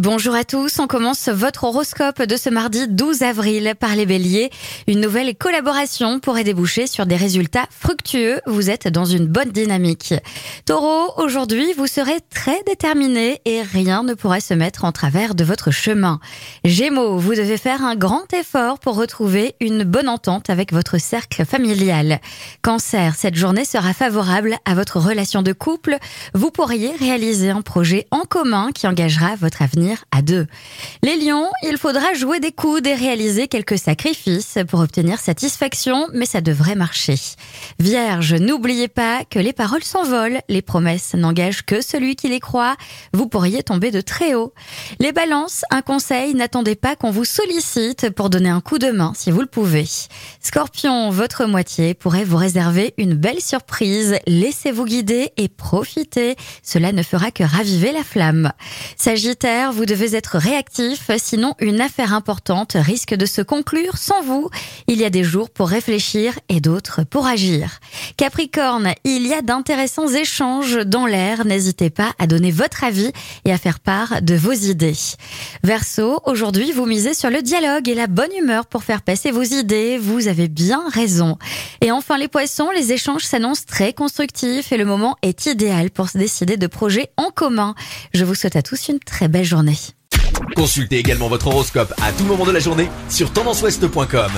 Bonjour 0.00 0.34
à 0.34 0.44
tous, 0.44 0.78
on 0.78 0.86
commence 0.86 1.28
votre 1.28 1.64
horoscope 1.64 2.22
de 2.22 2.38
ce 2.38 2.48
mardi 2.48 2.88
12 2.88 3.20
avril 3.20 3.74
par 3.78 3.94
les 3.94 4.06
béliers. 4.06 4.48
Une 4.86 4.98
nouvelle 4.98 5.36
collaboration 5.36 6.20
pourrait 6.20 6.42
déboucher 6.42 6.86
sur 6.86 7.04
des 7.04 7.16
résultats 7.16 7.66
fructueux, 7.68 8.40
vous 8.46 8.70
êtes 8.70 8.88
dans 8.88 9.04
une 9.04 9.26
bonne 9.26 9.50
dynamique. 9.50 10.14
Taureau, 10.64 11.12
aujourd'hui 11.22 11.74
vous 11.76 11.86
serez 11.86 12.18
très 12.30 12.62
déterminé 12.66 13.42
et 13.44 13.60
rien 13.60 14.02
ne 14.02 14.14
pourra 14.14 14.40
se 14.40 14.54
mettre 14.54 14.86
en 14.86 14.92
travers 14.92 15.34
de 15.34 15.44
votre 15.44 15.70
chemin. 15.70 16.18
Gémeaux, 16.64 17.18
vous 17.18 17.34
devez 17.34 17.58
faire 17.58 17.84
un 17.84 17.94
grand 17.94 18.32
effort 18.32 18.78
pour 18.78 18.96
retrouver 18.96 19.54
une 19.60 19.84
bonne 19.84 20.08
entente 20.08 20.48
avec 20.48 20.72
votre 20.72 20.96
cercle 20.96 21.44
familial. 21.44 22.20
Cancer, 22.62 23.16
cette 23.18 23.34
journée 23.34 23.66
sera 23.66 23.92
favorable 23.92 24.56
à 24.64 24.74
votre 24.74 24.98
relation 24.98 25.42
de 25.42 25.52
couple, 25.52 25.98
vous 26.32 26.50
pourriez 26.50 26.92
réaliser 26.96 27.50
un 27.50 27.60
projet 27.60 28.06
en 28.10 28.20
commun 28.20 28.70
qui 28.74 28.86
engagera 28.86 29.36
votre 29.36 29.60
avenir 29.60 29.89
à 30.10 30.22
deux. 30.22 30.46
Les 31.02 31.16
lions, 31.16 31.48
il 31.62 31.76
faudra 31.78 32.14
jouer 32.14 32.40
des 32.40 32.52
coudes 32.52 32.86
et 32.86 32.94
réaliser 32.94 33.48
quelques 33.48 33.78
sacrifices 33.78 34.58
pour 34.68 34.80
obtenir 34.80 35.18
satisfaction, 35.18 36.06
mais 36.12 36.26
ça 36.26 36.40
devrait 36.40 36.74
marcher. 36.74 37.16
Vierge, 37.78 38.34
n'oubliez 38.34 38.88
pas 38.88 39.24
que 39.24 39.38
les 39.38 39.52
paroles 39.52 39.84
s'envolent, 39.84 40.40
les 40.48 40.62
promesses 40.62 41.14
n'engagent 41.14 41.64
que 41.64 41.80
celui 41.80 42.16
qui 42.16 42.28
les 42.28 42.40
croit, 42.40 42.76
vous 43.12 43.28
pourriez 43.28 43.62
tomber 43.62 43.90
de 43.90 44.00
très 44.00 44.34
haut. 44.34 44.52
Les 44.98 45.12
balances, 45.12 45.64
un 45.70 45.82
conseil, 45.82 46.34
n'attendez 46.34 46.74
pas 46.74 46.96
qu'on 46.96 47.10
vous 47.10 47.24
sollicite 47.24 48.10
pour 48.10 48.30
donner 48.30 48.50
un 48.50 48.60
coup 48.60 48.78
de 48.78 48.90
main 48.90 49.12
si 49.14 49.30
vous 49.30 49.40
le 49.40 49.46
pouvez. 49.46 49.86
Scorpion, 50.40 51.10
votre 51.10 51.46
moitié 51.46 51.94
pourrait 51.94 52.24
vous 52.24 52.36
réserver 52.36 52.94
une 52.98 53.14
belle 53.14 53.40
surprise, 53.40 54.16
laissez-vous 54.26 54.84
guider 54.84 55.32
et 55.36 55.48
profitez, 55.48 56.36
cela 56.62 56.92
ne 56.92 57.02
fera 57.02 57.30
que 57.30 57.44
raviver 57.44 57.92
la 57.92 58.04
flamme. 58.04 58.52
Sagittaire, 58.96 59.72
vous 59.72 59.79
devez 59.86 60.16
être 60.16 60.38
réactif, 60.38 61.10
sinon 61.18 61.54
une 61.60 61.80
affaire 61.80 62.14
importante 62.14 62.72
risque 62.74 63.14
de 63.14 63.26
se 63.26 63.42
conclure 63.42 63.98
sans 63.98 64.22
vous. 64.22 64.48
Il 64.86 64.98
y 64.98 65.04
a 65.04 65.10
des 65.10 65.24
jours 65.24 65.50
pour 65.50 65.68
réfléchir 65.68 66.38
et 66.48 66.60
d'autres 66.60 67.04
pour 67.04 67.26
agir. 67.26 67.80
Capricorne, 68.16 68.94
il 69.04 69.26
y 69.26 69.34
a 69.34 69.42
d'intéressants 69.42 70.08
échanges 70.08 70.78
dans 70.86 71.06
l'air, 71.06 71.44
n'hésitez 71.44 71.90
pas 71.90 72.12
à 72.18 72.26
donner 72.26 72.50
votre 72.50 72.84
avis 72.84 73.12
et 73.44 73.52
à 73.52 73.58
faire 73.58 73.80
part 73.80 74.22
de 74.22 74.34
vos 74.34 74.52
idées. 74.52 74.96
Verseau, 75.62 76.20
aujourd'hui 76.24 76.72
vous 76.72 76.86
misez 76.86 77.14
sur 77.14 77.30
le 77.30 77.42
dialogue 77.42 77.88
et 77.88 77.94
la 77.94 78.06
bonne 78.06 78.32
humeur 78.38 78.66
pour 78.66 78.84
faire 78.84 79.02
passer 79.02 79.30
vos 79.30 79.42
idées, 79.42 79.98
vous 79.98 80.28
avez 80.28 80.48
bien 80.48 80.82
raison. 80.88 81.38
Et 81.80 81.92
enfin 81.92 82.18
les 82.18 82.28
poissons, 82.28 82.70
les 82.70 82.92
échanges 82.92 83.24
s'annoncent 83.24 83.64
très 83.66 83.92
constructifs 83.92 84.72
et 84.72 84.76
le 84.76 84.84
moment 84.84 85.16
est 85.22 85.46
idéal 85.46 85.90
pour 85.90 86.08
se 86.08 86.18
décider 86.18 86.56
de 86.56 86.66
projets 86.66 87.10
en 87.16 87.30
commun. 87.30 87.74
Je 88.14 88.24
vous 88.24 88.34
souhaite 88.34 88.56
à 88.56 88.62
tous 88.62 88.88
une 88.88 89.00
très 89.00 89.28
belle 89.28 89.44
Consultez 90.56 90.98
également 90.98 91.28
votre 91.28 91.48
horoscope 91.48 91.92
à 92.02 92.12
tout 92.12 92.24
moment 92.24 92.44
de 92.44 92.52
la 92.52 92.60
journée 92.60 92.88
sur 93.08 93.32
tendanceouest.com. 93.32 94.30